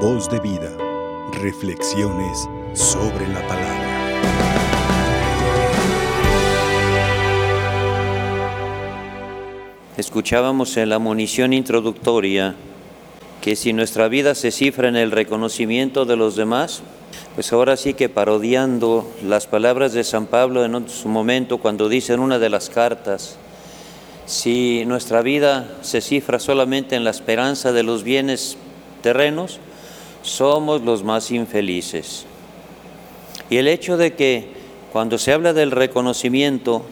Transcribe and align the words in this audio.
Voz 0.00 0.28
de 0.28 0.38
vida. 0.40 0.70
Reflexiones 1.40 2.46
sobre 2.74 3.26
la 3.28 3.40
palabra. 3.48 3.86
Escuchábamos 9.96 10.76
en 10.76 10.90
la 10.90 10.98
munición 10.98 11.54
introductoria 11.54 12.54
que 13.40 13.56
si 13.56 13.72
nuestra 13.72 14.08
vida 14.08 14.34
se 14.34 14.50
cifra 14.50 14.90
en 14.90 14.96
el 14.96 15.12
reconocimiento 15.12 16.04
de 16.04 16.16
los 16.16 16.36
demás, 16.36 16.82
pues 17.34 17.50
ahora 17.54 17.78
sí 17.78 17.94
que 17.94 18.10
parodiando 18.10 19.10
las 19.24 19.46
palabras 19.46 19.94
de 19.94 20.04
San 20.04 20.26
Pablo 20.26 20.66
en 20.66 20.90
su 20.90 21.08
momento 21.08 21.56
cuando 21.56 21.88
dice 21.88 22.12
en 22.12 22.20
una 22.20 22.38
de 22.38 22.50
las 22.50 22.68
cartas, 22.68 23.38
si 24.26 24.84
nuestra 24.84 25.22
vida 25.22 25.78
se 25.80 26.02
cifra 26.02 26.38
solamente 26.38 26.96
en 26.96 27.04
la 27.04 27.10
esperanza 27.10 27.72
de 27.72 27.82
los 27.82 28.04
bienes 28.04 28.58
terrenos, 29.00 29.58
somos 30.26 30.82
los 30.82 31.04
más 31.04 31.30
infelices. 31.30 32.26
Y 33.48 33.58
el 33.58 33.68
hecho 33.68 33.96
de 33.96 34.14
que 34.14 34.48
cuando 34.92 35.18
se 35.18 35.32
habla 35.32 35.52
del 35.52 35.70
reconocimiento, 35.70 36.82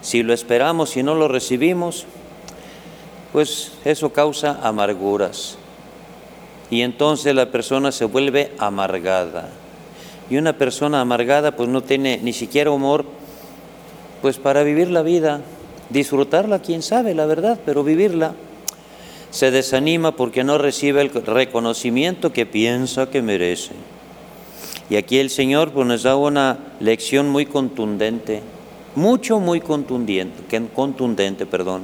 si 0.00 0.22
lo 0.22 0.34
esperamos 0.34 0.96
y 0.96 1.02
no 1.02 1.14
lo 1.14 1.28
recibimos, 1.28 2.06
pues 3.32 3.72
eso 3.84 4.12
causa 4.12 4.58
amarguras. 4.62 5.56
Y 6.70 6.82
entonces 6.82 7.34
la 7.34 7.50
persona 7.50 7.92
se 7.92 8.04
vuelve 8.04 8.52
amargada. 8.58 9.48
Y 10.28 10.36
una 10.38 10.54
persona 10.54 11.00
amargada 11.00 11.54
pues 11.54 11.68
no 11.68 11.82
tiene 11.82 12.18
ni 12.22 12.32
siquiera 12.32 12.70
humor 12.70 13.04
pues 14.22 14.38
para 14.38 14.62
vivir 14.62 14.88
la 14.90 15.02
vida, 15.02 15.40
disfrutarla, 15.90 16.60
quién 16.60 16.82
sabe, 16.82 17.14
la 17.14 17.26
verdad, 17.26 17.58
pero 17.64 17.84
vivirla. 17.84 18.34
Se 19.32 19.50
desanima 19.50 20.14
porque 20.14 20.44
no 20.44 20.58
recibe 20.58 21.00
el 21.00 21.10
reconocimiento 21.10 22.32
que 22.32 22.46
piensa 22.46 23.10
que 23.10 23.20
merece. 23.20 23.72
Y 24.88 24.94
aquí 24.94 25.18
el 25.18 25.30
Señor 25.30 25.72
pues, 25.72 25.86
nos 25.86 26.04
da 26.04 26.14
una 26.14 26.58
lección 26.78 27.28
muy 27.28 27.46
contundente, 27.46 28.42
mucho, 28.94 29.40
muy 29.40 29.60
contundente, 29.60 30.62
contundente, 30.74 31.46
perdón. 31.46 31.82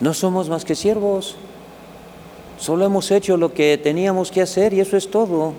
No 0.00 0.12
somos 0.14 0.48
más 0.48 0.64
que 0.64 0.74
siervos, 0.74 1.36
solo 2.58 2.84
hemos 2.84 3.12
hecho 3.12 3.36
lo 3.36 3.52
que 3.54 3.78
teníamos 3.78 4.32
que 4.32 4.42
hacer 4.42 4.72
y 4.72 4.80
eso 4.80 4.96
es 4.96 5.08
todo 5.08 5.54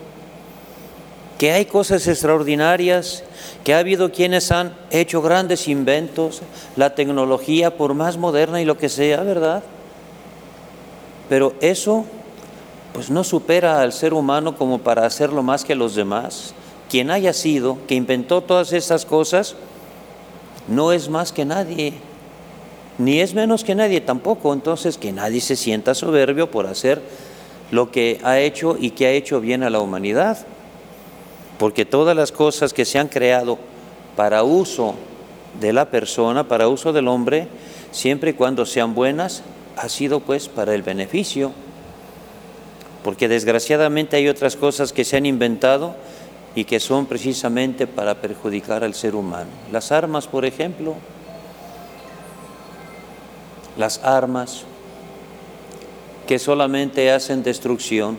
que 1.44 1.52
hay 1.52 1.66
cosas 1.66 2.08
extraordinarias, 2.08 3.24
que 3.66 3.74
ha 3.74 3.80
habido 3.80 4.14
quienes 4.14 4.50
han 4.52 4.74
hecho 4.92 5.22
grandes 5.22 5.68
inventos, 5.68 6.42
la 6.78 6.96
tecnología 6.96 7.76
por 7.76 7.94
más 7.94 8.16
moderna 8.16 8.62
y 8.62 8.66
lo 8.66 8.78
que 8.78 8.88
sea, 8.88 9.24
¿verdad? 9.24 9.62
Pero 11.30 11.54
eso 11.62 12.06
pues 12.94 13.10
no 13.10 13.24
supera 13.24 13.82
al 13.82 13.92
ser 13.92 14.14
humano 14.14 14.56
como 14.56 14.80
para 14.80 15.06
hacerlo 15.06 15.42
más 15.42 15.64
que 15.64 15.76
los 15.76 15.96
demás. 15.96 16.54
Quien 16.90 17.10
haya 17.10 17.34
sido, 17.34 17.78
que 17.88 17.96
inventó 17.96 18.42
todas 18.42 18.72
estas 18.72 19.06
cosas, 19.06 19.56
no 20.68 20.92
es 20.92 21.10
más 21.10 21.32
que 21.32 21.44
nadie, 21.44 21.94
ni 23.00 23.20
es 23.20 23.34
menos 23.34 23.64
que 23.64 23.74
nadie 23.74 24.00
tampoco. 24.00 24.54
Entonces, 24.54 24.98
que 24.98 25.12
nadie 25.12 25.42
se 25.42 25.56
sienta 25.56 25.96
soberbio 25.96 26.52
por 26.52 26.68
hacer 26.68 27.02
lo 27.72 27.92
que 27.92 28.20
ha 28.24 28.40
hecho 28.40 28.78
y 28.80 28.92
que 28.92 29.08
ha 29.08 29.12
hecho 29.12 29.42
bien 29.42 29.64
a 29.64 29.72
la 29.72 29.80
humanidad 29.80 30.46
porque 31.64 31.86
todas 31.86 32.14
las 32.14 32.32
cosas 32.32 32.74
que 32.74 32.86
se 32.86 33.00
han 33.00 33.08
creado 33.08 33.58
para 34.18 34.44
uso 34.44 34.96
de 35.62 35.72
la 35.72 35.90
persona, 35.90 36.48
para 36.48 36.68
uso 36.68 36.92
del 36.94 37.08
hombre, 37.08 37.48
siempre 37.92 38.32
y 38.32 38.34
cuando 38.34 38.66
sean 38.66 38.94
buenas, 38.94 39.44
ha 39.78 39.90
sido 39.90 40.20
pues 40.20 40.48
para 40.50 40.74
el 40.74 40.82
beneficio. 40.82 41.52
Porque 43.04 43.28
desgraciadamente 43.28 44.16
hay 44.16 44.30
otras 44.30 44.56
cosas 44.56 44.94
que 44.94 45.04
se 45.04 45.18
han 45.18 45.26
inventado 45.26 45.96
y 46.56 46.64
que 46.64 46.80
son 46.80 47.06
precisamente 47.06 47.88
para 47.88 48.22
perjudicar 48.22 48.84
al 48.84 48.94
ser 48.94 49.16
humano. 49.16 49.50
Las 49.72 49.92
armas, 49.92 50.28
por 50.28 50.46
ejemplo, 50.46 50.96
las 53.78 54.00
armas 54.04 54.64
que 56.28 56.40
solamente 56.40 57.12
hacen 57.12 57.44
destrucción, 57.44 58.18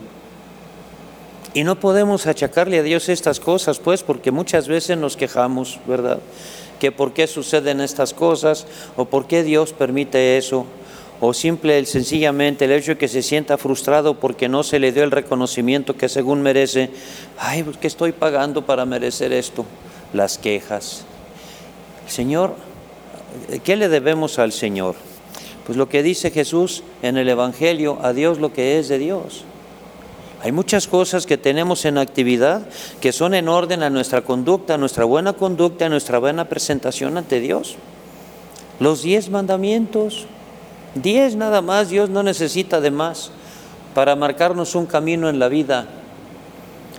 y 1.55 1.62
no 1.62 1.79
podemos 1.79 2.27
achacarle 2.27 2.81
a 2.81 2.83
Dios 2.83 3.09
estas 3.09 3.39
cosas, 3.39 3.79
pues, 3.79 4.03
porque 4.03 4.33
muchas 4.33 4.67
veces 4.67 4.99
nos 4.99 5.17
quejamos, 5.17 5.79
¿verdad? 5.87 6.19
Que 6.81 6.91
por 6.91 7.12
qué 7.12 7.29
suceden 7.29 7.81
estas 7.81 8.12
cosas 8.12 8.67
o 8.97 9.05
por 9.05 9.29
qué 9.29 9.45
Dios 9.45 9.73
permite 9.73 10.37
eso. 10.37 10.67
O 11.21 11.33
simple, 11.33 11.85
sencillamente, 11.87 12.65
el 12.65 12.73
hecho 12.73 12.93
de 12.93 12.99
que 12.99 13.09
se 13.09 13.23
sienta 13.23 13.57
frustrado 13.57 14.19
porque 14.19 14.49
no 14.49 14.63
se 14.63 14.79
le 14.79 14.93
dio 14.93 15.05
el 15.05 15.11
reconocimiento 15.11 15.97
que 15.97 16.09
según 16.09 16.43
merece. 16.43 16.91
Ay, 17.39 17.63
pues, 17.63 17.77
¿qué 17.77 17.87
estoy 17.87 18.13
pagando 18.13 18.67
para 18.67 18.85
merecer 18.85 19.33
esto? 19.33 19.65
Las 20.13 20.39
quejas. 20.39 21.05
Señor, 22.07 22.55
¿qué 23.63 23.77
le 23.77 23.89
debemos 23.89 24.39
al 24.39 24.53
Señor? 24.53 24.97
Pues 25.67 25.79
lo 25.79 25.89
que 25.89 26.03
dice 26.03 26.31
Jesús 26.31 26.83
en 27.03 27.17
el 27.17 27.29
Evangelio, 27.29 27.99
a 28.03 28.13
Dios 28.13 28.39
lo 28.39 28.53
que 28.53 28.79
es 28.79 28.89
de 28.89 28.99
Dios. 28.99 29.45
Hay 30.43 30.53
muchas 30.53 30.87
cosas 30.87 31.25
que 31.25 31.39
tenemos 31.39 31.87
en 31.87 31.97
actividad 31.97 32.69
que 33.01 33.13
son 33.13 33.33
en 33.33 33.49
orden 33.49 33.83
a 33.83 33.89
nuestra 33.89 34.21
conducta, 34.21 34.75
a 34.75 34.79
nuestra 34.79 35.07
buena 35.07 35.33
conducta, 35.33 35.87
a 35.87 35.89
nuestra 35.89 36.19
buena 36.19 36.51
presentación 36.51 37.17
ante 37.17 37.41
Dios. 37.41 37.77
Los 38.79 39.03
diez 39.03 39.31
mandamientos, 39.31 40.27
diez 40.94 41.37
nada 41.37 41.62
más, 41.62 41.88
Dios 41.88 42.10
no 42.10 42.22
necesita 42.22 42.81
de 42.81 42.91
más 42.91 43.31
para 43.94 44.16
marcarnos 44.16 44.75
un 44.75 44.87
camino 44.87 45.28
en 45.28 45.38
la 45.38 45.49
vida. 45.49 45.87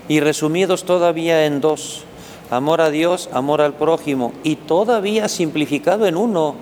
Y 0.08 0.20
resumidos 0.20 0.84
todavía 0.84 1.46
en 1.46 1.62
dos, 1.62 2.04
amor 2.52 2.82
a 2.82 2.90
Dios, 2.90 3.30
amor 3.34 3.62
al 3.62 3.74
prójimo, 3.74 4.34
y 4.44 4.56
todavía 4.56 5.28
simplificado 5.28 6.06
en 6.06 6.16
uno, 6.16 6.56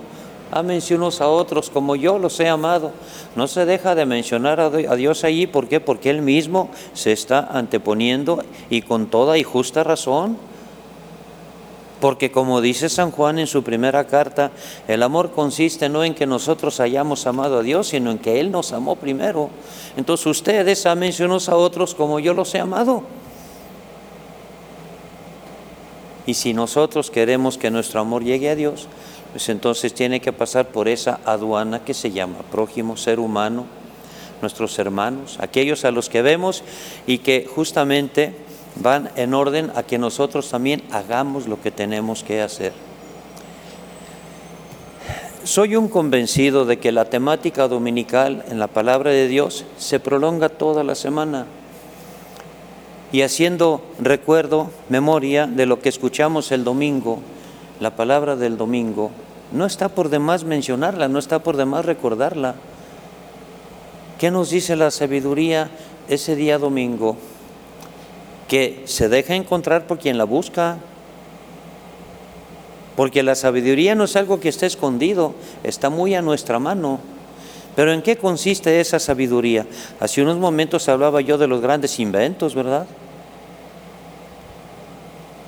Ámense 0.54 0.94
unos 0.94 1.20
a 1.20 1.26
otros 1.26 1.68
como 1.68 1.96
yo 1.96 2.18
los 2.20 2.38
he 2.38 2.48
amado. 2.48 2.92
No 3.34 3.48
se 3.48 3.64
deja 3.64 3.96
de 3.96 4.06
mencionar 4.06 4.60
a 4.60 4.70
Dios 4.70 5.24
allí. 5.24 5.48
¿Por 5.48 5.66
qué? 5.66 5.80
Porque 5.80 6.10
Él 6.10 6.22
mismo 6.22 6.70
se 6.92 7.10
está 7.10 7.40
anteponiendo 7.40 8.40
y 8.70 8.82
con 8.82 9.06
toda 9.06 9.36
y 9.36 9.42
justa 9.42 9.82
razón. 9.82 10.36
Porque 12.00 12.30
como 12.30 12.60
dice 12.60 12.88
San 12.88 13.10
Juan 13.10 13.38
en 13.38 13.46
su 13.46 13.62
primera 13.62 14.06
carta, 14.06 14.50
el 14.88 15.02
amor 15.02 15.32
consiste 15.32 15.88
no 15.88 16.04
en 16.04 16.14
que 16.14 16.26
nosotros 16.26 16.80
hayamos 16.80 17.26
amado 17.26 17.58
a 17.58 17.62
Dios, 17.62 17.88
sino 17.88 18.10
en 18.10 18.18
que 18.18 18.40
Él 18.40 18.50
nos 18.50 18.72
amó 18.72 18.96
primero. 18.96 19.50
Entonces 19.96 20.26
ustedes 20.26 20.86
ámense 20.86 21.24
unos 21.24 21.48
a 21.48 21.56
otros 21.56 21.94
como 21.94 22.20
yo 22.20 22.34
los 22.34 22.54
he 22.54 22.60
amado. 22.60 23.02
Y 26.26 26.34
si 26.34 26.54
nosotros 26.54 27.10
queremos 27.10 27.58
que 27.58 27.70
nuestro 27.70 28.00
amor 28.00 28.24
llegue 28.24 28.50
a 28.50 28.56
Dios, 28.56 28.88
pues 29.32 29.48
entonces 29.48 29.92
tiene 29.92 30.20
que 30.20 30.32
pasar 30.32 30.68
por 30.68 30.88
esa 30.88 31.20
aduana 31.24 31.84
que 31.84 31.92
se 31.92 32.12
llama 32.12 32.38
prójimo, 32.50 32.96
ser 32.96 33.20
humano, 33.20 33.66
nuestros 34.40 34.78
hermanos, 34.78 35.38
aquellos 35.40 35.84
a 35.84 35.90
los 35.90 36.08
que 36.08 36.22
vemos 36.22 36.62
y 37.06 37.18
que 37.18 37.48
justamente 37.52 38.34
van 38.76 39.10
en 39.16 39.34
orden 39.34 39.70
a 39.74 39.82
que 39.82 39.98
nosotros 39.98 40.50
también 40.50 40.82
hagamos 40.90 41.46
lo 41.46 41.60
que 41.60 41.70
tenemos 41.70 42.22
que 42.24 42.42
hacer. 42.42 42.72
Soy 45.44 45.76
un 45.76 45.88
convencido 45.88 46.64
de 46.64 46.78
que 46.78 46.90
la 46.90 47.04
temática 47.04 47.68
dominical 47.68 48.44
en 48.48 48.58
la 48.58 48.66
palabra 48.66 49.10
de 49.10 49.28
Dios 49.28 49.66
se 49.76 50.00
prolonga 50.00 50.48
toda 50.48 50.84
la 50.84 50.94
semana 50.94 51.46
y 53.12 53.22
haciendo 53.22 53.82
recuerdo, 54.00 54.70
memoria 54.88 55.46
de 55.46 55.66
lo 55.66 55.80
que 55.80 55.88
escuchamos 55.88 56.50
el 56.50 56.64
domingo, 56.64 57.20
la 57.78 57.94
palabra 57.94 58.36
del 58.36 58.56
domingo, 58.56 59.10
no 59.52 59.66
está 59.66 59.88
por 59.88 60.08
demás 60.08 60.44
mencionarla, 60.44 61.08
no 61.08 61.18
está 61.18 61.38
por 61.38 61.56
demás 61.56 61.84
recordarla. 61.84 62.56
¿Qué 64.18 64.30
nos 64.30 64.50
dice 64.50 64.74
la 64.74 64.90
sabiduría 64.90 65.70
ese 66.08 66.34
día 66.34 66.58
domingo? 66.58 67.16
Que 68.48 68.82
se 68.86 69.08
deja 69.08 69.34
encontrar 69.34 69.86
por 69.86 69.98
quien 69.98 70.18
la 70.18 70.24
busca. 70.24 70.78
Porque 72.96 73.22
la 73.22 73.34
sabiduría 73.34 73.94
no 73.94 74.04
es 74.04 74.14
algo 74.16 74.38
que 74.38 74.48
esté 74.48 74.66
escondido, 74.66 75.34
está 75.64 75.90
muy 75.90 76.14
a 76.14 76.22
nuestra 76.22 76.58
mano. 76.58 77.00
Pero 77.74 77.92
¿en 77.92 78.02
qué 78.02 78.16
consiste 78.16 78.80
esa 78.80 79.00
sabiduría? 79.00 79.66
Hace 79.98 80.22
unos 80.22 80.38
momentos 80.38 80.88
hablaba 80.88 81.20
yo 81.20 81.38
de 81.38 81.48
los 81.48 81.60
grandes 81.60 81.98
inventos, 81.98 82.54
¿verdad? 82.54 82.86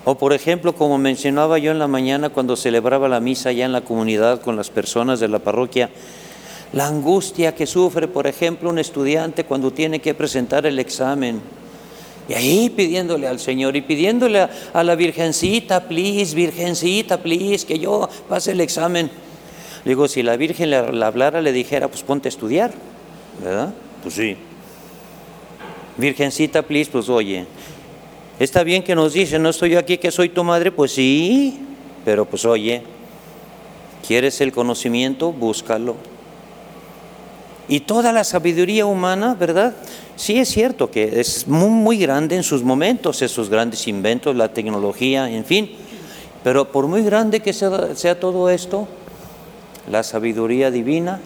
O 0.05 0.17
por 0.17 0.33
ejemplo, 0.33 0.75
como 0.75 0.99
mencionaba 0.99 1.59
yo 1.59 1.73
en 1.73 1.79
la 1.79 1.89
mañana 1.89 2.31
cuando 2.31 2.57
celebraba 2.57 3.09
la 3.09 3.21
misa 3.21 3.51
ya 3.53 3.65
en 3.65 3.73
la 3.73 3.81
comunidad 3.81 4.41
con 4.41 4.55
las 4.57 4.71
personas 4.71 5.19
de 5.19 5.27
la 5.27 5.41
parroquia, 5.41 5.91
la 6.73 6.87
angustia 6.87 7.55
que 7.55 7.67
sufre, 7.67 8.07
por 8.07 8.27
ejemplo, 8.27 8.71
un 8.71 8.79
estudiante 8.79 9.45
cuando 9.45 9.73
tiene 9.73 10.01
que 10.01 10.15
presentar 10.15 10.65
el 10.67 10.79
examen. 10.79 11.41
Y 12.29 12.35
ahí 12.35 12.71
pidiéndole 12.71 13.29
al 13.29 13.39
Señor 13.39 13.77
y 13.77 13.83
pidiéndole 13.83 14.49
a, 14.73 14.83
la 14.83 14.95
Virgencita, 14.97 15.87
please, 15.87 16.35
Virgencita, 16.35 17.19
please, 17.19 17.65
que 17.65 17.79
yo 17.79 18.09
pase 18.29 18.53
el 18.53 18.61
examen. 18.61 19.11
Digo, 19.85 20.09
si 20.09 20.23
la 20.23 20.37
Virgen 20.37 20.71
le, 20.71 20.93
le 20.93 21.05
hablara, 21.05 21.41
le 21.41 21.53
dijera, 21.53 21.89
pues 21.89 22.03
ponte 22.03 22.29
a 22.29 22.31
estudiar, 22.31 22.73
¿verdad? 23.43 23.73
Pues 24.03 24.15
sí. 24.15 24.37
Virgencita, 25.97 26.63
please, 26.63 26.91
pues 26.91 27.09
oye, 27.09 27.47
está 28.41 28.65
bien 28.65 28.83
que 28.83 28.95
nos 28.95 29.13
dice, 29.13 29.39
no 29.39 29.51
estoy 29.51 29.77
aquí 29.77 29.97
que 29.97 30.11
soy 30.11 30.29
tu 30.29 30.43
madre, 30.45 30.73
pues 30.73 30.93
sí, 30.93 31.61
pero 32.05 32.25
pues 32.25 32.45
oye, 32.45 32.83
¿quieres 34.07 34.41
el 34.41 34.53
conocimiento? 34.53 35.33
Búscalo. 35.33 35.97
Y 37.69 37.81
toda 37.81 38.13
la 38.13 38.25
sabiduría 38.25 38.87
humana, 38.87 39.35
¿verdad? 39.35 39.75
Sí 40.17 40.39
es 40.39 40.49
cierto 40.49 40.91
que 40.91 41.21
es 41.21 41.47
muy, 41.47 41.99
grande 41.99 42.37
en 42.37 42.43
sus 42.43 42.63
momentos, 42.63 43.21
esos 43.21 43.51
grandes 43.51 43.87
inventos, 43.87 44.35
la 44.35 44.49
tecnología, 44.49 45.31
en 45.31 45.45
fin. 45.45 45.71
Pero 46.43 46.73
por 46.73 46.87
muy 46.87 47.03
grande 47.03 47.41
que 47.41 47.53
sea 47.53 48.19
todo 48.19 48.49
esto, 48.49 48.89
la 49.91 50.03
sabiduría 50.03 50.71
divina 50.71 51.21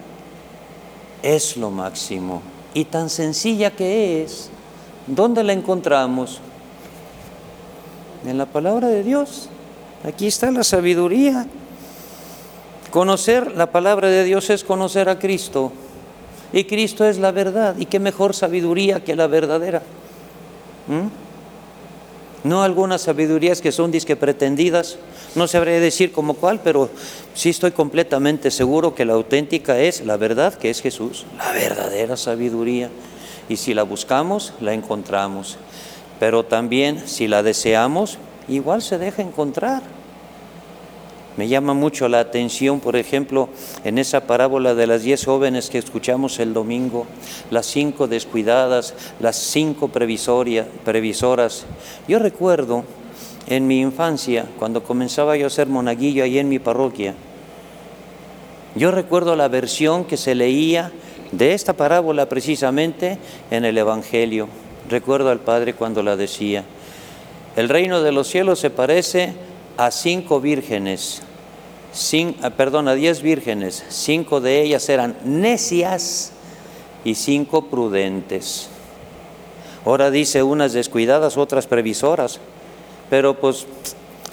es 1.22 1.56
lo 1.56 1.70
máximo. 1.70 2.42
Y 2.74 2.84
tan 2.84 3.10
sencilla 3.10 3.70
que 3.70 4.22
es, 4.22 4.50
¿dónde 5.06 5.44
la 5.44 5.52
encontramos? 5.52 6.40
En 8.26 8.38
la 8.38 8.46
palabra 8.46 8.88
de 8.88 9.02
Dios. 9.02 9.48
Aquí 10.04 10.26
está 10.26 10.50
la 10.50 10.64
sabiduría. 10.64 11.46
Conocer 12.90 13.56
la 13.56 13.70
palabra 13.70 14.08
de 14.08 14.24
Dios 14.24 14.50
es 14.50 14.64
conocer 14.64 15.08
a 15.08 15.18
Cristo. 15.18 15.72
Y 16.52 16.64
Cristo 16.64 17.04
es 17.04 17.18
la 17.18 17.30
verdad. 17.30 17.76
¿Y 17.78 17.86
qué 17.86 17.98
mejor 17.98 18.34
sabiduría 18.34 19.04
que 19.04 19.14
la 19.14 19.26
verdadera? 19.26 19.82
¿Mm? 20.88 21.08
No 22.42 22.62
algunas 22.62 23.02
sabidurías 23.02 23.60
que 23.60 23.70
son 23.70 23.90
disque 23.90 24.16
pretendidas. 24.16 24.96
No 25.34 25.46
sabría 25.46 25.78
decir 25.78 26.10
como 26.10 26.34
cuál, 26.34 26.60
pero 26.60 26.90
sí 27.34 27.50
estoy 27.50 27.70
completamente 27.72 28.50
seguro 28.50 28.94
que 28.94 29.04
la 29.04 29.12
auténtica 29.12 29.78
es 29.78 30.04
la 30.04 30.16
verdad, 30.16 30.54
que 30.54 30.70
es 30.70 30.80
Jesús, 30.80 31.26
la 31.36 31.52
verdadera 31.52 32.16
sabiduría. 32.16 32.90
Y 33.48 33.56
si 33.56 33.74
la 33.74 33.82
buscamos, 33.82 34.54
la 34.60 34.72
encontramos. 34.72 35.58
Pero 36.18 36.44
también 36.44 37.06
si 37.06 37.28
la 37.28 37.42
deseamos, 37.42 38.18
igual 38.48 38.82
se 38.82 38.98
deja 38.98 39.22
encontrar. 39.22 39.82
Me 41.40 41.48
llama 41.48 41.72
mucho 41.72 42.06
la 42.06 42.20
atención, 42.20 42.80
por 42.80 42.96
ejemplo, 42.96 43.48
en 43.82 43.96
esa 43.96 44.26
parábola 44.26 44.74
de 44.74 44.86
las 44.86 45.04
diez 45.04 45.24
jóvenes 45.24 45.70
que 45.70 45.78
escuchamos 45.78 46.38
el 46.38 46.52
domingo, 46.52 47.06
las 47.50 47.64
cinco 47.64 48.08
descuidadas, 48.08 48.92
las 49.20 49.36
cinco 49.36 49.88
previsoras. 49.88 51.64
Yo 52.06 52.18
recuerdo 52.18 52.84
en 53.46 53.66
mi 53.66 53.80
infancia, 53.80 54.44
cuando 54.58 54.82
comenzaba 54.82 55.34
yo 55.38 55.46
a 55.46 55.48
ser 55.48 55.66
monaguillo 55.66 56.24
ahí 56.24 56.38
en 56.38 56.50
mi 56.50 56.58
parroquia, 56.58 57.14
yo 58.74 58.90
recuerdo 58.90 59.34
la 59.34 59.48
versión 59.48 60.04
que 60.04 60.18
se 60.18 60.34
leía 60.34 60.92
de 61.32 61.54
esta 61.54 61.72
parábola 61.72 62.28
precisamente 62.28 63.16
en 63.50 63.64
el 63.64 63.78
Evangelio. 63.78 64.46
Recuerdo 64.90 65.30
al 65.30 65.40
Padre 65.40 65.72
cuando 65.72 66.02
la 66.02 66.16
decía. 66.16 66.64
El 67.56 67.70
reino 67.70 68.02
de 68.02 68.12
los 68.12 68.28
cielos 68.28 68.58
se 68.58 68.68
parece 68.68 69.32
a 69.78 69.90
cinco 69.90 70.42
vírgenes, 70.42 71.22
ah, 72.42 72.50
perdón, 72.50 72.88
a 72.88 72.94
diez 72.94 73.22
vírgenes, 73.22 73.84
cinco 73.88 74.40
de 74.40 74.62
ellas 74.62 74.88
eran 74.88 75.16
necias 75.24 76.32
y 77.04 77.14
cinco 77.14 77.62
prudentes. 77.62 78.68
Ahora 79.84 80.10
dice 80.10 80.42
unas 80.42 80.72
descuidadas, 80.72 81.36
otras 81.36 81.66
previsoras, 81.66 82.38
pero 83.08 83.40
pues 83.40 83.66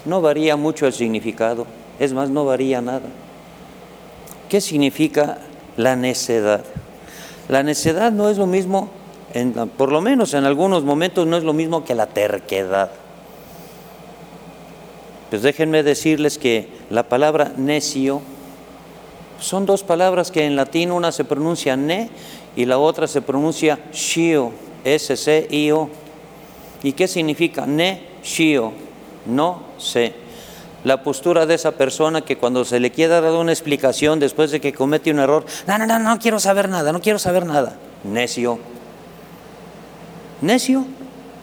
no 0.06 0.22
varía 0.22 0.56
mucho 0.56 0.86
el 0.86 0.94
significado, 0.94 1.66
es 2.00 2.14
más, 2.14 2.30
no 2.30 2.46
varía 2.46 2.82
nada. 2.82 3.08
¿Qué 4.50 4.62
significa 4.62 5.40
la 5.78 5.96
necedad? 5.96 6.64
La 7.50 7.64
necedad 7.64 8.12
no 8.12 8.30
es 8.30 8.38
lo 8.38 8.46
mismo, 8.46 8.90
por 9.78 9.92
lo 9.92 10.02
menos 10.02 10.34
en 10.34 10.46
algunos 10.46 10.84
momentos 10.84 11.26
no 11.28 11.38
es 11.38 11.44
lo 11.44 11.54
mismo 11.54 11.84
que 11.86 11.96
la 11.96 12.08
terquedad. 12.08 12.92
Pues 15.30 15.42
déjenme 15.42 15.84
decirles 15.84 16.38
que 16.38 16.70
la 16.90 17.04
palabra 17.04 17.52
necio 17.58 18.22
son 19.40 19.66
dos 19.66 19.84
palabras 19.84 20.32
que 20.32 20.46
en 20.46 20.56
latín 20.56 20.92
una 20.92 21.12
se 21.12 21.24
pronuncia 21.24 21.76
ne 21.76 22.10
y 22.56 22.66
la 22.66 22.80
otra 22.80 23.08
se 23.08 23.22
pronuncia 23.22 23.80
shio, 23.92 24.52
S-C-I-O. 24.84 25.90
¿Y 26.84 26.94
qué 26.94 27.08
significa 27.08 27.66
ne, 27.66 28.08
shio? 28.24 28.74
No 29.26 29.62
sé. 29.78 30.14
La 30.84 31.04
postura 31.04 31.46
de 31.46 31.56
esa 31.56 31.74
persona 31.74 32.22
que 32.22 32.38
cuando 32.38 32.66
se 32.66 32.80
le 32.80 32.92
quiera 32.92 33.22
dar 33.22 33.34
una 33.34 33.52
explicación 33.52 34.20
después 34.20 34.52
de 34.52 34.60
que 34.60 34.74
comete 34.74 35.12
un 35.12 35.20
error, 35.20 35.46
no, 35.68 35.78
no, 35.78 35.86
no, 35.86 36.00
no 36.00 36.18
quiero 36.20 36.40
saber 36.40 36.70
nada, 36.70 36.92
no 36.92 37.02
quiero 37.02 37.20
saber 37.20 37.46
nada. 37.46 37.78
Necio. 38.04 38.58
Necio. 40.42 40.80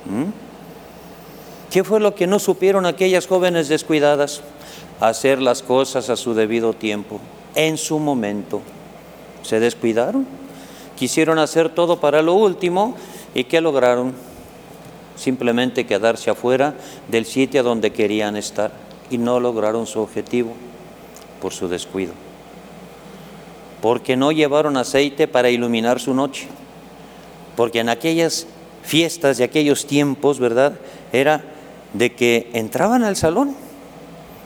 ¿Mm? 0.06 0.30
¿Qué 1.70 1.84
fue 1.84 2.00
lo 2.00 2.14
que 2.14 2.26
no 2.26 2.38
supieron 2.38 2.86
aquellas 2.86 3.26
jóvenes 3.26 3.68
descuidadas? 3.68 4.42
Hacer 5.00 5.40
las 5.40 5.62
cosas 5.62 6.08
a 6.10 6.16
su 6.16 6.34
debido 6.34 6.72
tiempo, 6.72 7.20
en 7.54 7.76
su 7.76 7.98
momento. 7.98 8.62
Se 9.42 9.60
descuidaron, 9.60 10.26
quisieron 10.96 11.38
hacer 11.38 11.68
todo 11.68 12.00
para 12.00 12.22
lo 12.22 12.34
último 12.34 12.96
y 13.34 13.44
¿qué 13.44 13.60
lograron? 13.60 14.14
Simplemente 15.16 15.86
quedarse 15.86 16.30
afuera 16.30 16.74
del 17.08 17.26
sitio 17.26 17.62
donde 17.62 17.92
querían 17.92 18.36
estar 18.36 18.72
y 19.10 19.18
no 19.18 19.40
lograron 19.40 19.86
su 19.86 20.00
objetivo 20.00 20.52
por 21.40 21.52
su 21.52 21.68
descuido. 21.68 22.12
Porque 23.82 24.16
no 24.16 24.32
llevaron 24.32 24.76
aceite 24.76 25.28
para 25.28 25.50
iluminar 25.50 26.00
su 26.00 26.14
noche. 26.14 26.48
Porque 27.54 27.80
en 27.80 27.90
aquellas 27.90 28.46
fiestas 28.82 29.36
de 29.36 29.44
aquellos 29.44 29.86
tiempos, 29.86 30.38
¿verdad? 30.38 30.74
Era 31.12 31.44
de 31.92 32.14
que 32.14 32.50
entraban 32.54 33.04
al 33.04 33.16
salón 33.16 33.54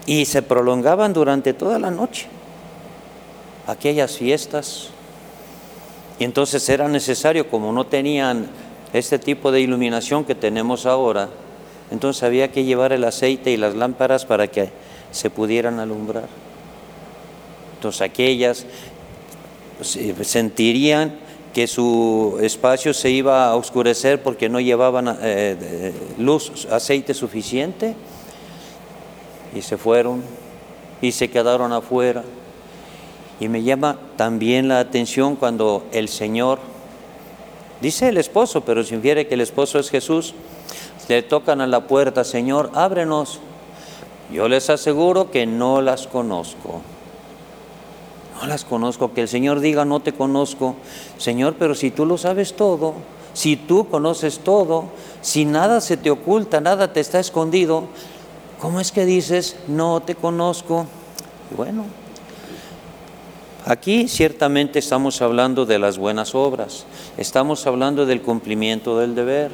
y 0.09 0.25
se 0.25 0.41
prolongaban 0.41 1.13
durante 1.13 1.53
toda 1.53 1.79
la 1.79 1.91
noche 1.91 2.29
aquellas 3.67 4.17
fiestas. 4.17 4.89
Y 6.19 6.25
entonces 6.25 6.67
era 6.71 6.89
necesario, 6.89 7.51
como 7.51 7.71
no 7.73 7.85
tenían 7.85 8.49
este 8.95 9.19
tipo 9.19 9.53
de 9.53 9.61
iluminación 9.61 10.25
que 10.25 10.35
tenemos 10.35 10.87
ahora, 10.87 11.29
entonces 11.91 12.23
había 12.23 12.51
que 12.51 12.65
llevar 12.65 12.95
el 12.95 13.05
aceite 13.05 13.51
y 13.51 13.59
las 13.59 13.75
lámparas 13.75 14.25
para 14.25 14.47
que 14.47 14.71
se 15.11 15.29
pudieran 15.29 15.79
alumbrar. 15.79 16.27
Entonces 17.75 18.01
aquellas 18.01 18.65
sentirían 20.23 21.19
que 21.53 21.67
su 21.67 22.39
espacio 22.41 22.95
se 22.95 23.11
iba 23.11 23.47
a 23.47 23.57
oscurecer 23.57 24.23
porque 24.23 24.49
no 24.49 24.59
llevaban 24.59 25.19
eh, 25.21 25.93
luz, 26.17 26.67
aceite 26.71 27.13
suficiente, 27.13 27.95
y 29.55 29.63
se 29.63 29.77
fueron 29.77 30.23
y 31.01 31.13
se 31.13 31.31
quedaron 31.31 31.73
afuera. 31.73 32.25
Y 33.41 33.49
me 33.49 33.63
llama 33.63 33.99
también 34.17 34.69
la 34.69 34.81
atención 34.81 35.37
cuando 35.37 35.85
el 35.93 36.09
Señor, 36.09 36.59
dice 37.81 38.09
el 38.09 38.17
esposo, 38.17 38.63
pero 38.63 38.83
se 38.83 38.95
infiere 38.95 39.27
que 39.27 39.35
el 39.35 39.41
esposo 39.41 39.79
es 39.79 39.91
Jesús, 39.91 40.35
le 41.09 41.23
tocan 41.23 41.61
a 41.61 41.67
la 41.67 41.87
puerta, 41.87 42.25
Señor, 42.25 42.71
ábrenos. 42.75 43.41
Yo 44.31 44.49
les 44.49 44.69
aseguro 44.69 45.31
que 45.31 45.47
no 45.47 45.81
las 45.81 46.07
conozco. 46.07 46.83
No 48.39 48.47
las 48.47 48.65
conozco. 48.65 49.15
Que 49.15 49.23
el 49.23 49.29
Señor 49.29 49.61
diga, 49.61 49.87
no 49.87 50.01
te 50.01 50.13
conozco. 50.13 50.77
Señor, 51.17 51.55
pero 51.59 51.75
si 51.75 51.91
tú 51.91 52.05
lo 52.05 52.19
sabes 52.19 52.55
todo, 52.55 52.95
si 53.33 53.57
tú 53.57 53.89
conoces 53.89 54.41
todo, 54.41 54.85
si 55.23 55.47
nada 55.47 55.81
se 55.81 55.97
te 55.97 56.11
oculta, 56.11 56.61
nada 56.61 56.93
te 56.93 57.01
está 57.01 57.21
escondido, 57.21 57.85
¿cómo 58.59 58.81
es 58.81 58.93
que 58.93 59.05
dices, 59.05 59.57
no 59.67 60.01
te 60.01 60.15
conozco? 60.15 60.87
bueno, 61.57 61.87
aquí 63.65 64.07
ciertamente 64.07 64.79
estamos 64.79 65.23
hablando 65.23 65.65
de 65.65 65.79
las 65.79 65.97
buenas 65.97 66.35
obras, 66.35 66.85
estamos 67.17 67.67
hablando 67.67 68.05
del 68.07 68.23
cumplimiento 68.23 68.99
del 68.99 69.15
deber. 69.15 69.51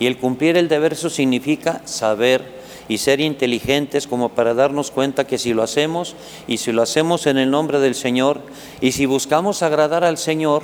Y 0.00 0.06
el 0.06 0.18
cumplir 0.18 0.56
el 0.56 0.68
deber 0.68 0.92
eso 0.92 1.10
significa 1.10 1.82
saber 1.84 2.58
y 2.88 2.98
ser 2.98 3.20
inteligentes 3.20 4.06
como 4.06 4.30
para 4.30 4.54
darnos 4.54 4.90
cuenta 4.90 5.26
que 5.26 5.38
si 5.38 5.52
lo 5.52 5.62
hacemos 5.62 6.14
y 6.46 6.58
si 6.58 6.72
lo 6.72 6.82
hacemos 6.82 7.26
en 7.26 7.36
el 7.36 7.50
nombre 7.50 7.80
del 7.80 7.94
Señor 7.94 8.40
y 8.80 8.92
si 8.92 9.06
buscamos 9.06 9.62
agradar 9.62 10.04
al 10.04 10.16
Señor, 10.16 10.62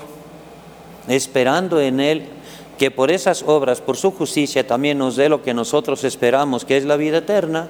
esperando 1.08 1.80
en 1.80 2.00
Él 2.00 2.28
que 2.78 2.90
por 2.90 3.10
esas 3.10 3.42
obras, 3.46 3.80
por 3.80 3.96
su 3.96 4.10
justicia, 4.10 4.66
también 4.66 4.98
nos 4.98 5.16
dé 5.16 5.28
lo 5.28 5.42
que 5.42 5.54
nosotros 5.54 6.04
esperamos, 6.04 6.64
que 6.64 6.76
es 6.76 6.84
la 6.84 6.96
vida 6.96 7.18
eterna, 7.18 7.68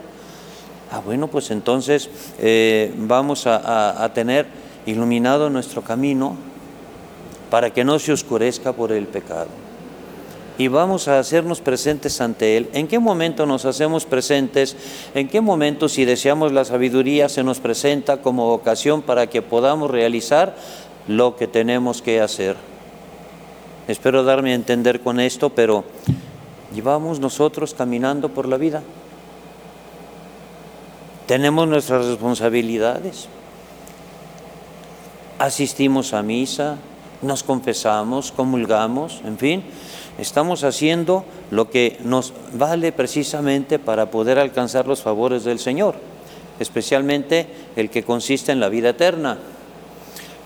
ah, 0.90 1.00
bueno, 1.04 1.28
pues 1.28 1.50
entonces 1.50 2.08
eh, 2.38 2.92
vamos 2.96 3.46
a 3.46 4.11
tener 4.14 4.46
iluminado 4.87 5.50
nuestro 5.50 5.82
camino 5.82 6.37
para 7.50 7.70
que 7.70 7.84
no 7.84 7.99
se 7.99 8.12
oscurezca 8.12 8.73
por 8.73 8.92
el 8.92 9.06
pecado 9.06 9.64
y 10.56 10.68
vamos 10.68 11.08
a 11.08 11.18
hacernos 11.18 11.61
presentes 11.61 12.20
ante 12.20 12.56
Él. 12.56 12.68
¿En 12.73 12.87
qué 12.87 12.99
momento 12.99 13.46
nos 13.46 13.64
hacemos 13.64 14.04
presentes? 14.04 14.76
¿En 15.14 15.28
qué 15.28 15.40
momento, 15.40 15.88
si 15.88 16.04
deseamos 16.04 16.52
la 16.52 16.64
sabiduría, 16.64 17.28
se 17.28 17.42
nos 17.42 17.58
presenta 17.61 18.18
como 18.18 18.52
ocasión 18.52 19.02
para 19.02 19.26
que 19.28 19.42
podamos 19.42 19.90
realizar 19.90 20.54
lo 21.08 21.37
que 21.37 21.46
tenemos 21.46 22.02
que 22.02 22.20
hacer? 22.20 22.74
Espero 23.87 24.25
darme 24.25 24.53
a 24.53 24.55
entender 24.55 25.00
con 25.00 25.21
esto, 25.21 25.50
pero 25.50 25.85
llevamos 26.75 27.21
nosotros 27.21 27.75
caminando 27.75 28.31
por 28.31 28.49
la 28.49 28.57
vida. 28.57 28.83
Tenemos 31.26 31.69
nuestras 31.69 32.07
responsabilidades. 32.07 33.29
Asistimos 35.38 36.14
a 36.14 36.23
misa, 36.23 36.79
nos 37.21 37.43
confesamos, 37.43 38.33
comulgamos, 38.33 39.21
en 39.25 39.37
fin, 39.38 39.64
estamos 40.19 40.64
haciendo 40.64 41.25
lo 41.50 41.71
que 41.71 41.99
nos 42.05 42.33
vale 42.53 42.93
precisamente 42.93 43.79
para 43.79 44.11
poder 44.11 44.38
alcanzar 44.38 44.87
los 44.87 45.03
favores 45.03 45.45
del 45.45 45.59
Señor, 45.59 45.97
especialmente 46.61 47.49
el 47.76 47.91
que 47.91 48.05
consiste 48.05 48.53
en 48.53 48.61
la 48.61 48.69
vida 48.69 48.91
eterna. 48.91 49.38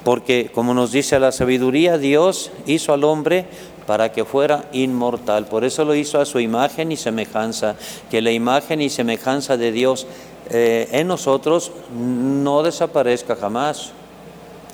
Porque 0.09 0.51
como 0.55 0.73
nos 0.73 0.91
dice 0.91 1.21
la 1.21 1.33
sabiduría, 1.33 1.99
Dios 1.99 2.51
hizo 2.65 2.95
al 2.95 3.05
hombre 3.05 3.45
para 3.87 4.11
que 4.11 4.25
fuera 4.25 4.65
inmortal. 4.73 5.45
Por 5.45 5.67
eso 5.67 5.85
lo 5.85 5.95
hizo 5.95 6.19
a 6.19 6.25
su 6.25 6.41
imagen 6.41 6.91
y 6.93 6.97
semejanza, 6.97 7.77
que 8.11 8.23
la 8.23 8.31
imagen 8.31 8.81
y 8.81 8.89
semejanza 8.89 9.59
de 9.59 9.71
Dios 9.71 10.07
eh, 10.49 10.89
en 10.93 11.09
nosotros 11.09 11.73
no 11.95 12.63
desaparezca 12.63 13.37
jamás, 13.37 13.93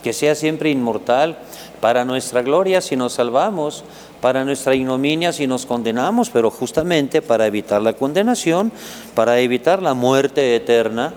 que 0.04 0.12
sea 0.12 0.36
siempre 0.36 0.70
inmortal, 0.70 1.36
para 1.80 2.04
nuestra 2.04 2.42
gloria 2.42 2.80
si 2.80 2.94
nos 2.94 3.14
salvamos, 3.14 3.82
para 4.20 4.44
nuestra 4.44 4.76
ignominia 4.76 5.32
si 5.32 5.48
nos 5.48 5.66
condenamos, 5.66 6.30
pero 6.30 6.48
justamente 6.52 7.22
para 7.22 7.48
evitar 7.48 7.82
la 7.82 7.94
condenación, 7.94 8.70
para 9.16 9.40
evitar 9.40 9.82
la 9.82 9.94
muerte 9.94 10.54
eterna, 10.54 11.12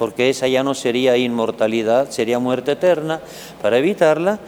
porque 0.00 0.30
esa 0.30 0.48
ya 0.48 0.62
no 0.62 0.72
sería 0.72 1.18
inmortalidad, 1.18 2.08
sería 2.08 2.38
muerte 2.38 2.72
eterna, 2.72 3.20
para 3.60 3.76
evitarla, 3.76 4.40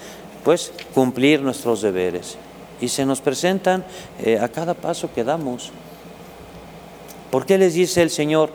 pues 0.44 0.72
cumplir 0.94 1.42
nuestros 1.42 1.82
deberes. 1.82 2.38
Y 2.80 2.88
se 2.88 3.04
nos 3.04 3.20
presentan 3.20 3.84
eh, 4.24 4.38
a 4.38 4.48
cada 4.48 4.72
paso 4.72 5.10
que 5.14 5.24
damos. 5.24 5.70
¿Por 7.30 7.44
qué 7.44 7.58
les 7.58 7.74
dice 7.74 8.00
el 8.00 8.08
Señor? 8.08 8.48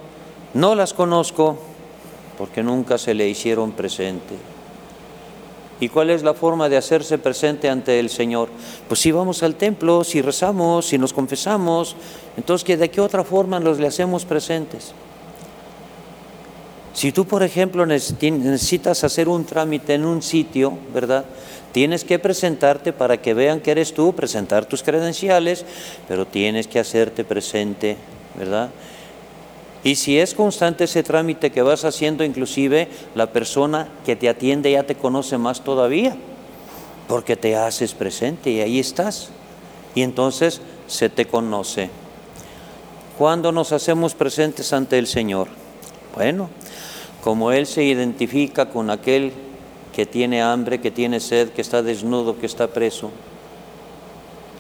No 0.56 0.74
las 0.74 0.96
conozco 0.96 1.60
porque 2.36 2.64
nunca 2.64 2.98
se 2.98 3.14
le 3.14 3.30
hicieron 3.30 3.74
presente. 3.74 4.34
¿Y 5.80 5.90
cuál 5.90 6.10
es 6.10 6.24
la 6.24 6.34
forma 6.34 6.68
de 6.68 6.78
hacerse 6.78 7.20
presente 7.20 7.70
ante 7.70 8.00
el 8.00 8.10
Señor? 8.10 8.50
Pues 8.88 9.02
si 9.02 9.12
vamos 9.12 9.44
al 9.44 9.54
templo, 9.54 10.04
si 10.04 10.24
rezamos, 10.24 10.88
si 10.88 10.98
nos 10.98 11.14
confesamos, 11.14 11.96
entonces 12.38 12.80
¿de 12.80 12.90
qué 12.90 13.02
otra 13.02 13.24
forma 13.24 13.60
nos 13.60 13.78
le 13.78 13.86
hacemos 13.86 14.26
presentes? 14.26 14.96
Si 16.98 17.12
tú, 17.12 17.26
por 17.26 17.44
ejemplo, 17.44 17.86
necesitas 17.86 19.04
hacer 19.04 19.30
un 19.30 19.46
trámite 19.46 19.94
en 19.94 20.04
un 20.04 20.24
sitio, 20.24 20.80
¿verdad? 20.92 21.26
Tienes 21.72 22.04
que 22.04 22.18
presentarte 22.18 22.92
para 22.92 23.22
que 23.22 23.36
vean 23.36 23.60
que 23.60 23.70
eres 23.70 23.94
tú, 23.94 24.16
presentar 24.16 24.66
tus 24.66 24.82
credenciales, 24.82 25.64
pero 26.08 26.26
tienes 26.26 26.66
que 26.66 26.80
hacerte 26.80 27.24
presente, 27.24 27.98
¿verdad? 28.34 28.72
Y 29.84 29.94
si 29.94 30.18
es 30.18 30.34
constante 30.34 30.86
ese 30.86 31.04
trámite 31.04 31.52
que 31.52 31.62
vas 31.62 31.86
haciendo, 31.86 32.24
inclusive 32.24 32.88
la 33.14 33.32
persona 33.32 33.90
que 34.04 34.16
te 34.16 34.28
atiende 34.28 34.72
ya 34.72 34.82
te 34.82 34.96
conoce 34.96 35.38
más 35.38 35.64
todavía, 35.64 36.16
porque 37.08 37.36
te 37.36 37.56
haces 37.56 37.94
presente 37.94 38.50
y 38.50 38.62
ahí 38.62 38.80
estás. 38.80 39.30
Y 39.94 40.02
entonces 40.02 40.62
se 40.88 41.10
te 41.10 41.26
conoce. 41.26 41.92
¿Cuándo 43.20 43.52
nos 43.52 43.72
hacemos 43.72 44.16
presentes 44.16 44.74
ante 44.74 44.98
el 44.98 45.06
Señor? 45.06 45.48
Bueno, 46.16 46.50
como 47.24 47.52
Él 47.52 47.66
se 47.66 47.84
identifica 47.84 48.70
con 48.70 48.90
aquel 48.90 49.32
que 49.94 50.06
tiene 50.06 50.42
hambre, 50.42 50.80
que 50.80 50.92
tiene 50.92 51.20
sed, 51.20 51.50
que 51.50 51.62
está 51.62 51.82
desnudo, 51.82 52.38
que 52.38 52.46
está 52.46 52.68
preso. 52.68 53.12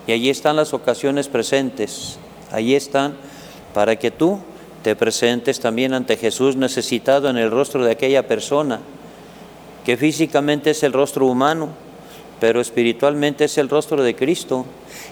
Y 0.08 0.12
allí 0.12 0.30
están 0.30 0.56
las 0.56 0.74
ocasiones 0.74 1.28
presentes, 1.28 2.18
allí 2.52 2.76
están 2.76 3.16
para 3.74 3.98
que 3.98 4.10
tú 4.10 4.40
te 4.84 4.96
presentes 4.96 5.60
también 5.60 5.94
ante 5.94 6.18
Jesús 6.18 6.56
necesitado 6.56 7.30
en 7.30 7.38
el 7.38 7.52
rostro 7.52 7.84
de 7.84 7.92
aquella 7.92 8.28
persona, 8.28 8.80
que 9.86 9.98
físicamente 9.98 10.72
es 10.72 10.82
el 10.84 10.94
rostro 10.94 11.28
humano, 11.28 11.70
pero 12.40 12.62
espiritualmente 12.62 13.46
es 13.46 13.58
el 13.58 13.70
rostro 13.70 14.04
de 14.04 14.16
Cristo. 14.16 14.66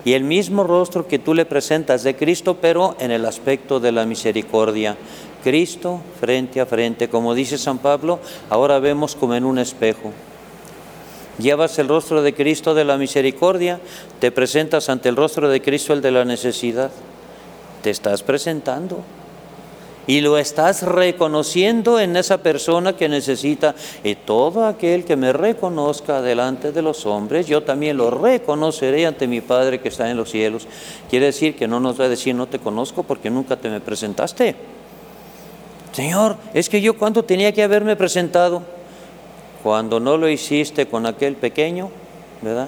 Y 0.03 0.13
el 0.13 0.23
mismo 0.23 0.63
rostro 0.63 1.07
que 1.07 1.19
tú 1.19 1.33
le 1.33 1.45
presentas 1.45 2.03
de 2.03 2.15
Cristo, 2.15 2.57
pero 2.61 2.95
en 2.99 3.11
el 3.11 3.25
aspecto 3.25 3.79
de 3.79 3.91
la 3.91 4.05
misericordia. 4.05 4.97
Cristo 5.45 6.01
frente 6.19 6.59
a 6.59 6.65
frente. 6.65 7.07
Como 7.07 7.35
dice 7.35 7.59
San 7.59 7.77
Pablo, 7.77 8.17
ahora 8.49 8.79
vemos 8.79 9.15
como 9.15 9.35
en 9.35 9.45
un 9.45 9.59
espejo. 9.59 10.11
Llevas 11.37 11.77
el 11.77 11.87
rostro 11.87 12.23
de 12.23 12.33
Cristo 12.33 12.73
de 12.73 12.83
la 12.83 12.97
misericordia, 12.97 13.79
te 14.19 14.31
presentas 14.31 14.89
ante 14.89 15.07
el 15.07 15.15
rostro 15.15 15.47
de 15.47 15.61
Cristo 15.61 15.93
el 15.93 16.01
de 16.01 16.09
la 16.09 16.25
necesidad. 16.25 16.89
Te 17.83 17.91
estás 17.91 18.23
presentando 18.23 19.03
y 20.07 20.21
lo 20.21 20.39
estás 20.39 20.81
reconociendo 20.81 21.99
en 21.99 22.15
esa 22.15 22.39
persona 22.39 22.93
que 22.93 23.07
necesita. 23.07 23.75
Y 24.03 24.15
todo 24.15 24.65
aquel 24.65 25.05
que 25.05 25.15
me 25.15 25.31
reconozca 25.31 26.23
delante 26.23 26.71
de 26.71 26.81
los 26.81 27.05
hombres, 27.05 27.45
yo 27.45 27.61
también 27.61 27.97
lo 27.97 28.09
reconoceré 28.09 29.05
ante 29.05 29.27
mi 29.27 29.41
Padre 29.41 29.79
que 29.79 29.89
está 29.89 30.09
en 30.09 30.17
los 30.17 30.31
cielos. 30.31 30.67
Quiere 31.07 31.27
decir 31.27 31.55
que 31.55 31.67
no 31.67 31.79
nos 31.79 32.01
va 32.01 32.05
a 32.05 32.09
decir 32.09 32.33
no 32.33 32.47
te 32.47 32.57
conozco 32.57 33.03
porque 33.03 33.29
nunca 33.29 33.57
te 33.57 33.69
me 33.69 33.79
presentaste. 33.79 34.55
Señor, 35.95 36.35
es 36.53 36.67
que 36.67 36.81
yo 36.81 36.97
cuando 36.97 37.23
tenía 37.23 37.53
que 37.53 37.63
haberme 37.63 37.95
presentado, 37.95 38.63
cuando 39.63 40.01
no 40.01 40.17
lo 40.17 40.27
hiciste 40.27 40.87
con 40.87 41.05
aquel 41.05 41.37
pequeño, 41.37 41.89
¿verdad? 42.41 42.67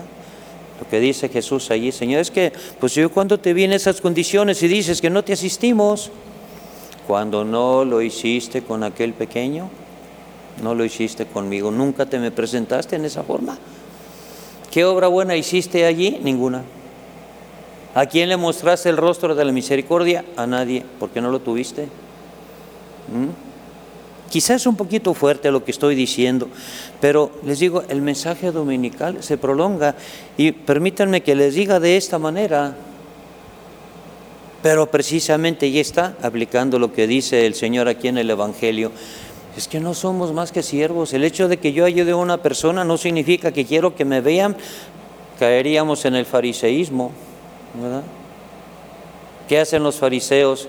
Lo 0.79 0.87
que 0.89 1.01
dice 1.01 1.27
Jesús 1.27 1.69
allí, 1.69 1.91
Señor, 1.91 2.21
es 2.21 2.31
que 2.31 2.53
pues 2.79 2.95
yo 2.95 3.11
cuando 3.11 3.37
te 3.37 3.53
vi 3.53 3.65
en 3.65 3.73
esas 3.73 3.99
condiciones 3.99 4.63
y 4.63 4.69
dices 4.69 5.01
que 5.01 5.09
no 5.09 5.25
te 5.25 5.33
asistimos, 5.33 6.09
cuando 7.05 7.43
no 7.43 7.83
lo 7.83 8.01
hiciste 8.01 8.61
con 8.61 8.81
aquel 8.85 9.11
pequeño, 9.11 9.69
no 10.63 10.73
lo 10.73 10.85
hiciste 10.85 11.25
conmigo, 11.25 11.69
nunca 11.69 12.05
te 12.05 12.19
me 12.19 12.31
presentaste 12.31 12.95
en 12.95 13.03
esa 13.03 13.23
forma. 13.23 13.57
¿Qué 14.71 14.85
obra 14.85 15.09
buena 15.09 15.35
hiciste 15.35 15.83
allí? 15.83 16.17
Ninguna. 16.23 16.63
¿A 17.93 18.05
quién 18.05 18.29
le 18.29 18.37
mostraste 18.37 18.87
el 18.87 18.95
rostro 18.95 19.35
de 19.35 19.43
la 19.43 19.51
misericordia? 19.51 20.23
A 20.37 20.47
nadie, 20.47 20.85
porque 20.97 21.19
no 21.19 21.29
lo 21.29 21.41
tuviste. 21.41 21.89
¿Mm? 23.07 23.47
Quizás 24.29 24.61
es 24.61 24.67
un 24.67 24.75
poquito 24.75 25.13
fuerte 25.13 25.51
lo 25.51 25.63
que 25.63 25.71
estoy 25.71 25.95
diciendo, 25.95 26.49
pero 26.99 27.31
les 27.45 27.59
digo, 27.59 27.83
el 27.87 28.01
mensaje 28.01 28.51
dominical 28.51 29.23
se 29.23 29.37
prolonga 29.37 29.95
y 30.35 30.51
permítanme 30.51 31.21
que 31.21 31.33
les 31.33 31.55
diga 31.55 31.79
de 31.79 31.95
esta 31.95 32.19
manera, 32.19 32.75
pero 34.61 34.91
precisamente 34.91 35.71
ya 35.71 35.79
está 35.79 36.17
aplicando 36.21 36.77
lo 36.77 36.91
que 36.91 37.07
dice 37.07 37.45
el 37.45 37.55
Señor 37.55 37.87
aquí 37.87 38.09
en 38.09 38.17
el 38.17 38.29
Evangelio. 38.29 38.91
Es 39.55 39.67
que 39.67 39.79
no 39.79 39.93
somos 39.93 40.33
más 40.33 40.51
que 40.51 40.61
siervos. 40.61 41.13
El 41.13 41.23
hecho 41.23 41.47
de 41.47 41.57
que 41.57 41.73
yo 41.73 41.85
ayude 41.85 42.11
a 42.11 42.15
una 42.15 42.37
persona 42.37 42.83
no 42.83 42.97
significa 42.97 43.51
que 43.51 43.65
quiero 43.65 43.95
que 43.95 44.05
me 44.05 44.21
vean. 44.21 44.55
Caeríamos 45.39 46.05
en 46.05 46.15
el 46.15 46.25
fariseísmo. 46.25 47.11
¿verdad? 47.73 48.03
¿Qué 49.47 49.59
hacen 49.59 49.81
los 49.83 49.95
fariseos? 49.95 50.67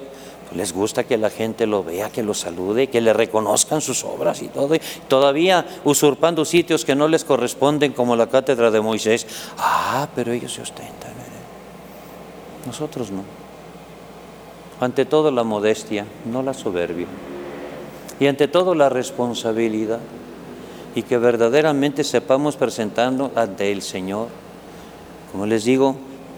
Les 0.55 0.73
gusta 0.73 1.05
que 1.05 1.19
la 1.19 1.31
gente 1.31 1.67
lo 1.67 1.85
vea, 1.85 2.11
que 2.11 2.23
lo 2.23 2.33
salude, 2.33 2.89
que 2.89 3.01
le 3.01 3.13
reconozcan 3.13 3.81
sus 3.81 4.05
obras 4.05 4.41
y 4.43 4.49
todo. 4.49 4.77
todavía 5.07 5.67
usurpando 5.85 6.45
sitios 6.45 6.85
que 6.85 6.95
no 6.95 7.09
les 7.09 7.25
corresponden, 7.25 7.93
como 7.93 8.17
la 8.17 8.29
cátedra 8.29 8.71
de 8.71 8.81
Moisés. 8.81 9.27
Ah, 9.59 10.09
pero 10.15 10.33
ellos 10.33 10.53
se 10.53 10.63
ostentan. 10.63 11.13
Nosotros 12.67 13.11
no. 13.11 13.23
Ante 14.81 15.05
todo 15.05 15.31
la 15.31 15.43
modestia, 15.45 16.07
no 16.31 16.43
la 16.43 16.55
soberbia. 16.55 17.07
Y 18.21 18.27
ante 18.27 18.49
todo 18.49 18.75
la 18.75 18.89
responsabilidad. 18.89 20.01
Y 20.95 21.03
que 21.03 21.19
verdaderamente 21.19 22.05
sepamos 22.05 22.57
presentando 22.57 23.33
ante 23.35 23.71
el 23.71 23.83
Señor. 23.83 24.29
Como 25.31 25.47
les 25.47 25.65
digo, 25.65 25.97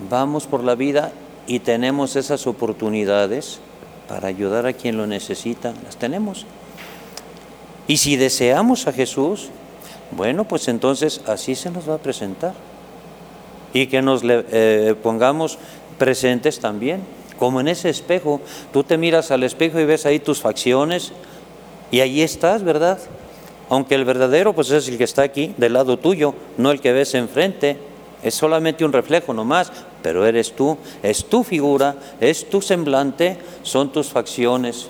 vamos 0.09 0.47
por 0.47 0.65
la 0.65 0.75
vida 0.75 1.13
y 1.47 1.61
tenemos 1.61 2.17
esas 2.17 2.47
oportunidades 2.47 3.61
para 4.11 4.27
ayudar 4.27 4.67
a 4.67 4.73
quien 4.73 4.97
lo 4.97 5.07
necesita, 5.07 5.73
las 5.85 5.97
tenemos. 5.97 6.45
Y 7.87 7.99
si 7.99 8.17
deseamos 8.17 8.89
a 8.89 8.93
Jesús, 8.93 9.51
bueno, 10.11 10.43
pues 10.49 10.67
entonces 10.67 11.21
así 11.27 11.55
se 11.55 11.71
nos 11.71 11.89
va 11.89 11.95
a 11.95 11.99
presentar. 11.99 12.53
Y 13.73 13.87
que 13.87 14.03
nos 14.03 14.25
le, 14.25 14.45
eh, 14.51 14.97
pongamos 15.01 15.59
presentes 15.97 16.59
también, 16.59 17.03
como 17.39 17.61
en 17.61 17.69
ese 17.69 17.89
espejo. 17.89 18.41
Tú 18.73 18.83
te 18.83 18.99
miras 18.99 19.31
al 19.31 19.45
espejo 19.45 19.79
y 19.79 19.85
ves 19.85 20.07
ahí 20.07 20.19
tus 20.19 20.41
facciones 20.41 21.13
y 21.93 22.01
ahí 22.01 22.21
estás, 22.21 22.65
¿verdad? 22.65 22.99
Aunque 23.69 23.95
el 23.95 24.05
verdadero 24.05 24.55
pues 24.55 24.73
es 24.73 24.89
el 24.89 24.99
que 24.99 25.05
está 25.05 25.23
aquí, 25.23 25.55
del 25.57 25.75
lado 25.75 26.01
tuyo, 26.01 26.35
no 26.59 26.73
el 26.73 26.81
que 26.81 26.93
ves 26.93 27.15
enfrente. 27.15 27.79
Es 28.25 28.35
solamente 28.35 28.85
un 28.85 28.93
reflejo 28.93 29.33
nomás, 29.33 29.71
pero 30.03 30.27
eres 30.27 30.53
tú, 30.53 30.77
es 31.03 31.25
tu 31.27 31.45
figura, 31.45 31.97
es 32.21 32.49
tu 32.49 32.61
semblante, 32.61 33.39
son 33.63 33.93
tus 33.93 34.09
facciones. 34.09 34.89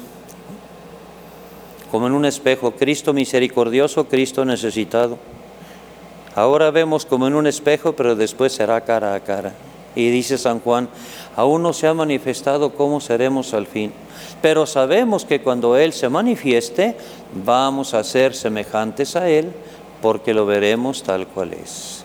Como 1.90 2.06
en 2.06 2.12
un 2.12 2.24
espejo, 2.24 2.72
Cristo 2.72 3.12
misericordioso, 3.12 4.06
Cristo 4.06 4.44
necesitado. 4.44 5.18
Ahora 6.36 6.70
vemos 6.70 7.04
como 7.04 7.26
en 7.26 7.34
un 7.34 7.46
espejo, 7.46 7.94
pero 7.94 8.14
después 8.14 8.52
será 8.52 8.80
cara 8.82 9.14
a 9.14 9.20
cara. 9.20 9.52
Y 9.96 10.10
dice 10.10 10.38
San 10.38 10.60
Juan, 10.60 10.88
aún 11.34 11.62
no 11.62 11.72
se 11.72 11.88
ha 11.88 11.94
manifestado 11.94 12.74
cómo 12.74 13.00
seremos 13.00 13.52
al 13.54 13.66
fin, 13.66 13.92
pero 14.40 14.66
sabemos 14.66 15.24
que 15.24 15.40
cuando 15.40 15.76
Él 15.76 15.92
se 15.92 16.08
manifieste, 16.08 16.96
vamos 17.44 17.94
a 17.94 18.04
ser 18.04 18.34
semejantes 18.34 19.16
a 19.16 19.28
Él, 19.28 19.50
porque 20.00 20.32
lo 20.32 20.46
veremos 20.46 21.02
tal 21.02 21.26
cual 21.26 21.54
es. 21.54 22.04